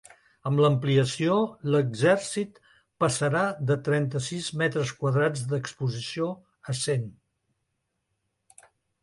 Amb 0.51 0.61
l’ampliació, 0.63 1.33
l’exèrcit 1.75 2.57
passarà 3.03 3.43
de 3.73 3.77
trenta-sis 3.89 4.49
metres 4.63 4.95
quadrats 5.03 5.45
d’exposició 5.53 6.33
a 6.75 6.77
cent. 6.83 7.07